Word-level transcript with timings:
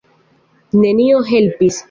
Nenio 0.85 1.21
helpis. 1.31 1.79